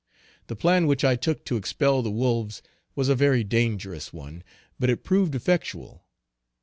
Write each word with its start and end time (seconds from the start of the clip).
The 0.47 0.55
plan 0.55 0.87
which 0.87 1.03
I 1.05 1.15
took 1.15 1.45
to 1.45 1.57
expel 1.57 2.01
the 2.01 2.09
wolves 2.09 2.63
was 2.95 3.07
a 3.07 3.13
very 3.13 3.43
dangerous 3.43 4.11
one, 4.11 4.43
but 4.79 4.89
it 4.89 5.03
proved 5.03 5.35
effectual. 5.35 6.05